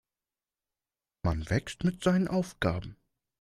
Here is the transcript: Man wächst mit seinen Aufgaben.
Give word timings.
Man 1.21 1.47
wächst 1.51 1.83
mit 1.83 2.01
seinen 2.03 2.27
Aufgaben. 2.27 2.97